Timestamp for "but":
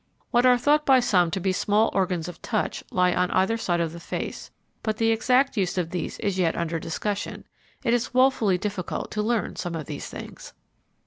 4.81-4.97